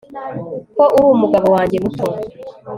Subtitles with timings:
[0.75, 2.05] ko uri umugabo wanjye muto